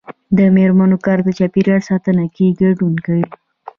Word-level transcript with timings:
د 0.37 0.39
میرمنو 0.55 0.97
کار 1.05 1.19
د 1.23 1.29
چاپیریال 1.39 1.81
ساتنه 1.89 2.23
کې 2.35 2.55
ګډون 2.61 2.93
کوي. 3.05 3.25